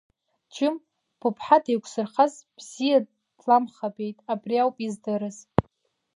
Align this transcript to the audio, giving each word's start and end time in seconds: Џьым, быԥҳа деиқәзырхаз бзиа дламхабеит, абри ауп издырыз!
Џьым, 0.53 0.75
быԥҳа 1.19 1.57
деиқәзырхаз 1.63 2.33
бзиа 2.55 2.99
дламхабеит, 3.39 4.17
абри 4.31 4.55
ауп 4.63 4.77
издырыз! 4.85 5.37